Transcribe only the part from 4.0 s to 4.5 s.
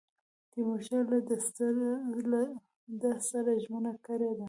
کړې ده.